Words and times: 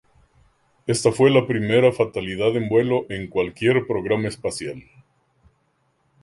Esta 0.87 1.11
fue 1.11 1.29
la 1.29 1.45
primera 1.45 1.91
fatalidad 1.91 2.55
en 2.57 2.69
vuelo 2.69 3.05
en 3.09 3.27
cualquier 3.27 3.85
programa 3.85 4.29
espacial. 4.29 4.83